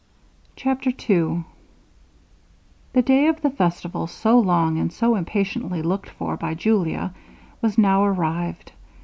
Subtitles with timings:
[0.55, 1.43] CHAPTER II
[2.93, 7.13] The day of the festival, so long and so impatiently looked for by Julia,
[7.61, 8.71] was now arrived.